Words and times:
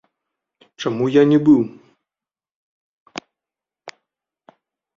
Чаму 0.85 1.09
я 1.15 1.23
не 1.31 1.39
быў? 1.49 1.61